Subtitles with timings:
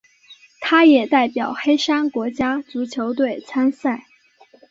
[0.59, 4.07] 他也代表黑山国家足球队参赛。